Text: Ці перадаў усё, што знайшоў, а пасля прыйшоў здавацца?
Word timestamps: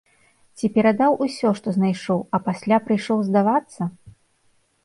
Ці 0.59 0.69
перадаў 0.77 1.17
усё, 1.25 1.51
што 1.59 1.73
знайшоў, 1.77 2.19
а 2.39 2.39
пасля 2.47 2.75
прыйшоў 2.89 3.17
здавацца? 3.29 3.81